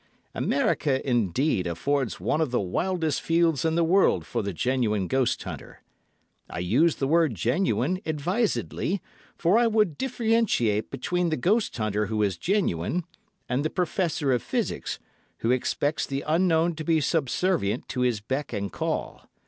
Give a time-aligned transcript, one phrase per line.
[0.33, 5.43] America, indeed, affords one of the wildest fields in the world for the genuine ghost
[5.43, 5.83] hunter.
[6.49, 8.99] I use the word genuine advisedly,
[9.35, 13.05] for I would differentiate between the ghost hunter who is genuine,
[13.47, 14.97] and the professor of physics,
[15.37, 19.29] who expects the Unknown to be subservient to his beck and call.